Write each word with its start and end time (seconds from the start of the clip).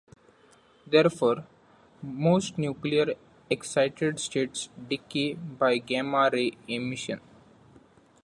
Therefore, 0.87 1.45
most 2.01 2.57
nuclear 2.57 3.13
excited 3.51 4.19
states 4.19 4.67
decay 4.89 5.35
by 5.35 5.77
gamma 5.77 6.27
ray 6.33 6.53
emission. 6.67 7.19